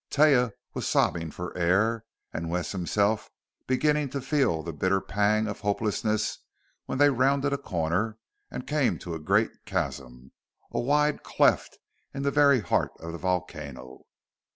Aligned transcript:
Taia 0.09 0.53
was 0.73 0.87
sobbing 0.87 1.29
for 1.29 1.55
air, 1.55 2.05
and 2.33 2.49
Wes 2.49 2.71
himself 2.71 3.29
beginning 3.67 4.09
to 4.09 4.19
feel 4.19 4.63
the 4.63 4.73
bitter 4.73 4.99
pang 4.99 5.45
of 5.45 5.59
hopelessness 5.59 6.39
when 6.87 6.97
they 6.97 7.11
rounded 7.11 7.53
a 7.53 7.57
corner 7.59 8.17
and 8.49 8.65
came 8.65 8.97
to 8.97 9.13
a 9.13 9.19
great 9.19 9.51
chasm 9.65 10.31
a 10.71 10.79
wide 10.79 11.21
cleft 11.21 11.77
in 12.15 12.23
the 12.23 12.31
very 12.31 12.61
heart 12.61 12.93
of 12.99 13.11
the 13.11 13.19
volcano. 13.19 14.07